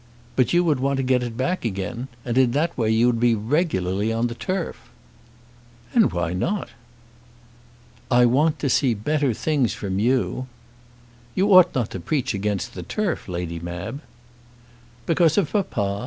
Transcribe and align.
But 0.35 0.51
you 0.51 0.63
would 0.63 0.79
want 0.79 0.97
to 0.97 1.03
get 1.03 1.21
it 1.21 1.37
back 1.37 1.63
again. 1.63 2.07
And 2.25 2.35
in 2.35 2.53
that 2.53 2.75
way 2.75 2.89
you 2.89 3.05
would 3.05 3.19
be 3.19 3.35
regularly 3.35 4.11
on 4.11 4.25
the 4.25 4.33
turf." 4.33 4.89
"And 5.93 6.11
why 6.11 6.33
not?" 6.33 6.69
"I 8.09 8.25
want 8.25 8.57
to 8.61 8.67
see 8.67 8.95
better 8.95 9.31
things 9.31 9.73
from 9.75 9.99
you." 9.99 10.47
"You 11.35 11.53
ought 11.53 11.75
not 11.75 11.91
to 11.91 11.99
preach 11.99 12.33
against 12.33 12.73
the 12.73 12.81
turf, 12.81 13.27
Lady 13.27 13.59
Mab." 13.59 14.01
"Because 15.05 15.37
of 15.37 15.51
papa? 15.51 15.99